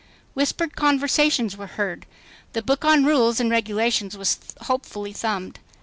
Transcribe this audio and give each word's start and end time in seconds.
Whispered 0.33 0.75
conversations 0.75 1.55
were 1.55 1.67
heard. 1.77 2.07
The 2.53 2.63
book 2.63 2.83
on 2.83 3.05
rules 3.05 3.39
and 3.39 3.51
regulations 3.51 4.17
was 4.17 4.39
hopefully 4.61 5.13
thumbed. 5.13 5.59